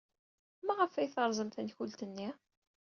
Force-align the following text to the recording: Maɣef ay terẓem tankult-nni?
Maɣef 0.65 0.93
ay 0.95 1.09
terẓem 1.13 1.49
tankult-nni? 1.49 2.29